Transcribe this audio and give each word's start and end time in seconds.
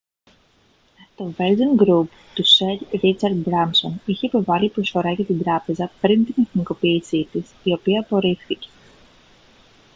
το 1.15 1.33
virgin 1.37 1.81
group 1.81 2.07
του 2.35 2.43
σερ 2.43 2.77
ρίτσαρντ 3.01 3.35
μπράνσον 3.35 4.01
είχε 4.05 4.25
υποβάλει 4.27 4.69
προσφορά 4.69 5.11
για 5.11 5.25
την 5.25 5.43
τράπεζα 5.43 5.91
πριν 6.01 6.25
την 6.25 6.33
εθνικοποίηση 6.43 7.27
της 7.31 7.51
η 7.63 7.71
οποία 7.73 7.99
απορρίφθηκε 7.99 8.69